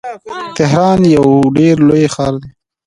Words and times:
تهران 0.57 1.01
یو 1.15 1.27
ډیر 1.57 1.75
لوی 1.87 2.05
ښار 2.13 2.33
دی. 2.41 2.49